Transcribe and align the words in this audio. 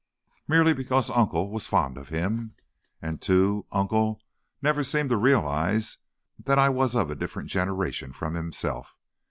"Merely 0.47 0.73
because 0.73 1.11
Uncle 1.11 1.51
was 1.51 1.63
so 1.65 1.69
fond 1.69 1.95
of 1.95 2.09
him. 2.09 2.55
And, 3.03 3.21
too, 3.21 3.67
Uncle 3.71 4.19
never 4.59 4.83
seemed 4.83 5.11
to 5.11 5.15
realize 5.15 5.99
that 6.39 6.57
I 6.57 6.69
was 6.69 6.95
of 6.95 7.11
a 7.11 7.15
different 7.15 7.51
generation 7.51 8.11
from 8.11 8.33
himself. 8.33 8.97